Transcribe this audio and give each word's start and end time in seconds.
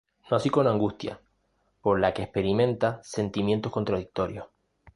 No 0.31 0.37
así 0.37 0.49
con 0.49 0.65
Angustias, 0.65 1.19
por 1.79 1.99
la 1.99 2.11
que 2.11 2.23
experimenta 2.23 3.01
sentimientos 3.03 3.71
contradictorios. 3.71 4.47